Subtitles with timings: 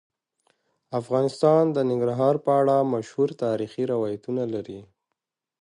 [0.99, 4.79] افغانستان د ننګرهار په اړه مشهور تاریخی روایتونه لري.